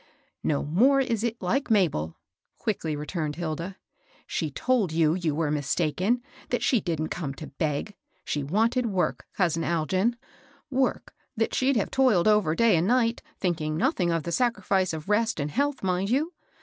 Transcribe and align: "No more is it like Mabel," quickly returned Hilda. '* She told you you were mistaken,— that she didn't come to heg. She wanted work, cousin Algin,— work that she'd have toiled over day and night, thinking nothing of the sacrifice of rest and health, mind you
"No 0.41 0.63
more 0.63 0.99
is 0.99 1.23
it 1.23 1.39
like 1.43 1.69
Mabel," 1.69 2.17
quickly 2.57 2.95
returned 2.95 3.35
Hilda. 3.35 3.77
'* 4.03 4.25
She 4.35 4.49
told 4.49 4.91
you 4.91 5.13
you 5.13 5.35
were 5.35 5.51
mistaken,— 5.51 6.23
that 6.49 6.63
she 6.63 6.81
didn't 6.81 7.09
come 7.09 7.35
to 7.35 7.51
heg. 7.59 7.93
She 8.25 8.41
wanted 8.41 8.87
work, 8.87 9.27
cousin 9.37 9.61
Algin,— 9.63 10.15
work 10.81 11.13
that 11.37 11.53
she'd 11.53 11.75
have 11.75 11.91
toiled 11.91 12.27
over 12.27 12.55
day 12.55 12.75
and 12.77 12.87
night, 12.87 13.21
thinking 13.39 13.77
nothing 13.77 14.09
of 14.09 14.23
the 14.23 14.31
sacrifice 14.31 14.91
of 14.91 15.07
rest 15.07 15.39
and 15.39 15.51
health, 15.51 15.83
mind 15.83 16.09
you 16.09 16.33